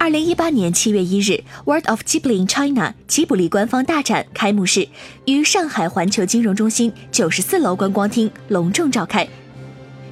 [0.00, 4.88] 二零一八年七月一日，World of Ghibli in China 吉卜力官方大展开幕式
[5.26, 9.28] 于上海环球金融中心九十四楼观光厅隆重召开。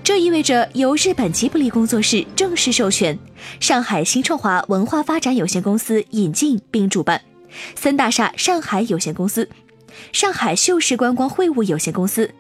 [0.05, 3.19] 这意味着由日本吉卜力工作室正式授权，
[3.61, 7.23] 上海新创华文化发展有限公司引进并主办，
[7.75, 9.49] 森大厦上海有限公司、
[10.13, 12.31] 上海秀士观光会务有限公司。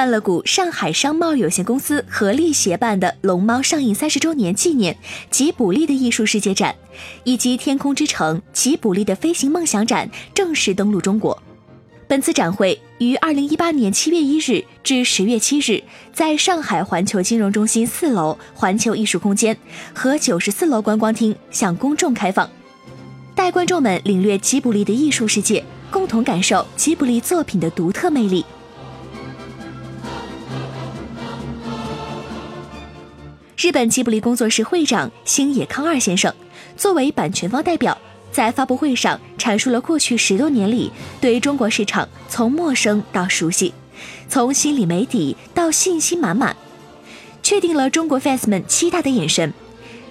[0.00, 4.96] 欢乐谷上海商贸有限公司合力协办的《龙猫》上映三十周年纪念
[5.30, 6.74] 吉卜力的艺术世界展，
[7.24, 11.42] 以及《天空之城》吉卜力的飞行梦想展正式登陆中国。
[12.08, 19.54] 本次展会于二零一八年七月一日至十月七日，在上海环球金融中心四楼环球艺术空间
[19.92, 22.48] 和九十四楼观光厅向公众开放，
[23.34, 28.42] 带观众们领略吉卜力的艺术世界，共同感受吉卜力作品的独特魅力。
[33.62, 36.34] 日本吉卜力工作室会长星野康二先生
[36.78, 37.98] 作为版权方代表，
[38.32, 43.74] 在发布会上阐述了过去十多年里对中国市场从陌生到熟悉，
[44.30, 46.56] 从心里没底到信心满满，
[47.42, 49.52] 确定了中国 fans 们期待的眼神，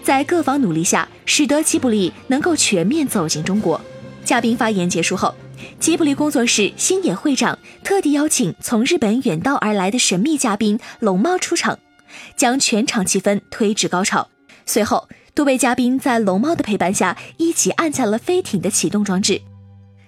[0.03, 3.81] 在各方努力下，使得吉卜力能够全面走进中国。
[4.23, 5.33] 嘉宾发言结束后，
[5.79, 11.79] 吉卜力工作室星野会长特地邀请从日本远道而来的神秘嘉宾龙猫出场。
[12.35, 14.29] 将全场气氛推至高潮。
[14.65, 19.41] 随后，多位嘉宾在龙猫的陪伴下，一起按下了飞艇的启动装置。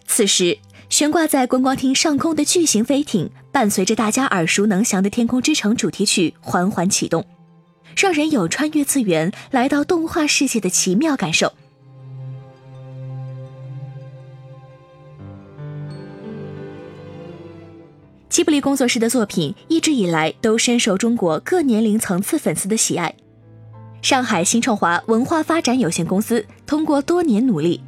[0.05, 0.57] 此时，
[0.89, 7.25] 悬挂在观光厅上空的巨型飞艇，伴随着大家耳熟能详的《天空之城》主题曲缓缓启动，
[7.95, 11.53] 让人有穿越次元、来到动画世界的奇妙感受。
[18.31, 23.13] 吉卜力工作室的作品一直以来都深受中国各年龄层次粉丝的喜爱。
[24.01, 27.81] 上海新创华文化发展有限公司通过多年努力，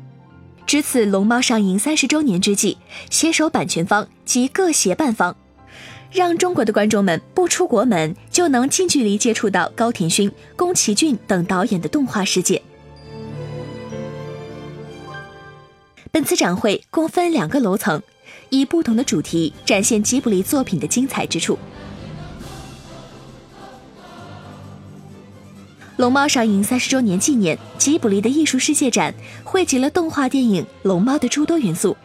[0.68, 2.78] 值此《龙猫》上映三十周年之际，
[3.10, 5.34] 携手版权方及各协办方，
[6.12, 12.62] 让中国的观众们不出国门就能近距离接触到高田勋、宫崎骏等导演的动画世界。
[16.12, 18.02] 本次展会共分两个楼层。
[18.50, 21.58] 以不同的主题展现吉卜力作品的精彩之处。
[25.98, 31.96] 龙猫上映三十周年纪念吉卜力的艺术世界展，汇集了动画电影《龙猫》的诸多元素，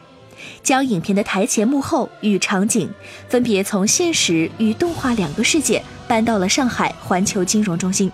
[0.62, 2.88] 将影片的台前幕后与场景
[3.28, 8.12] 分别从现实与动画两个世界搬到了上海环球金融中心。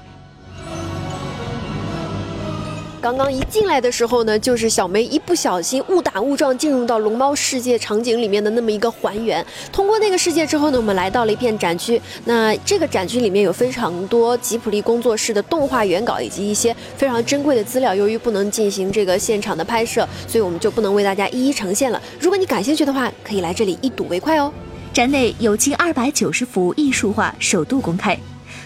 [3.04, 9.44] 刚刚一进来的时候呢，就是小梅一不小心误打误撞进入到龙猫世界场景里面的那么一个还原。
[9.70, 12.00] 通过那个世界之后呢，我们来到了一片展区。
[12.24, 17.94] 那这个展区里面有非常多吉普力工作室的动画原稿以及一些非常珍贵的资料。
[17.94, 22.00] 由于不能进行这个现场的拍摄，所以我们就不能为大家一一呈现了。
[22.18, 24.50] 如果你感兴趣的话，可以来这里一睹为快哦。
[24.94, 28.18] 展内有近二百九十幅艺术画首度公开，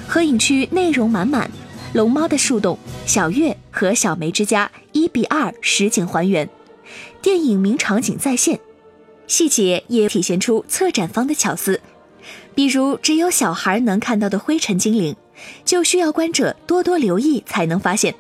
[0.07, 1.51] 合影区内容满满。
[1.95, 6.49] 龙猫的树洞、小月和小梅之家一比二实景还原，
[7.23, 8.61] 电影名场景再现，
[9.27, 11.81] 细节也体现出策展方的巧思，
[12.55, 15.17] 比如只有小孩能看到的灰尘精灵，
[15.65, 18.15] 就需要观者多多留意才能发现。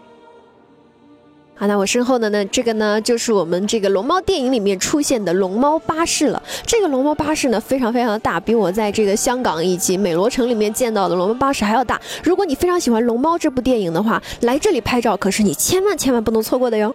[1.60, 2.44] 好，那我身后的呢？
[2.44, 6.40] 这个呢，就是我们这个龙猫电影里面出现的龙猫巴士了。
[6.64, 12.00] 这个龙猫巴士呢，非常非常的大，比我在这个香港以及美罗城里面见到的龙猫巴士还要大。
[12.22, 16.94] 如果你非常喜欢龙猫这部电影的话，来这里拍照可是你千万千万不能错过的哟。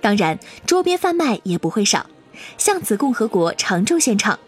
[0.00, 2.06] 当然，周边贩卖也不会少，
[2.58, 4.40] 像子共和国常驻现场，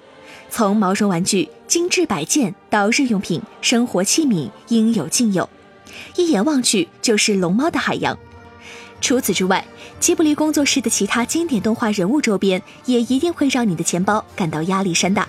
[0.50, 5.48] 从毛绒玩具、精致摆件到日用品、生活器皿，应有尽有，
[6.16, 8.18] 一眼望去就是龙猫的海洋。
[9.04, 9.62] 除此之外，
[10.00, 15.28] 吉卜力工作室的其他经典动画人物周边也一定会让你的钱包感到压力山大。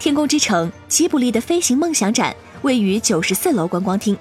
[0.00, 4.18] 天空之城吉卜力的飞行梦想展位于九十四楼观光厅。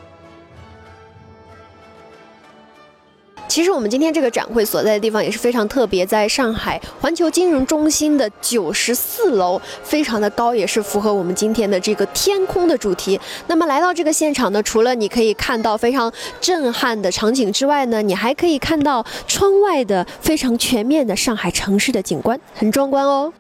[3.52, 13.20] 其实我们今天这个展会所在的地方也是非常特别，在上海环球金融中心的九十四楼，非常的高，也是符合我们今天的这个天空的主题。
[13.48, 16.10] 那么来到这个现场呢，除了你可以看到非常
[16.40, 23.34] 震撼的场景之外呢，你还可以看到窗外的非常全面的上海城市的景观，很壮观哦。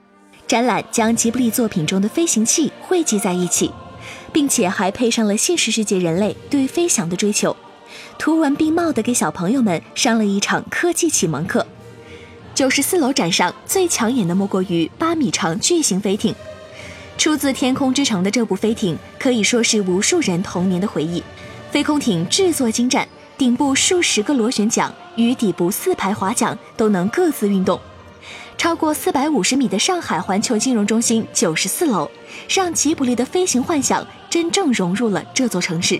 [0.45, 3.71] 展览将吉卜力作品中的飞行器汇集在一起，
[4.33, 7.55] 并且还配上了现实世界人类对飞翔的追求。
[8.17, 11.65] 图文并茂地给小朋友们上了一场科技启蒙课。
[12.53, 16.35] 九十四楼展上最抢眼的莫过于八米长巨型飞艇，
[17.17, 21.23] 出自《天空之城》的这部飞艇可以说是无数人童年的回忆。
[21.71, 27.79] 飞空艇制作精湛，顶部数十个螺旋桨与底部四排滑桨都能各自运动。
[28.57, 32.11] 超过四百五十米的上海环球金融中心九十四楼，
[32.47, 35.99] 让吉卜力的飞行幻想真正融入了这座城市。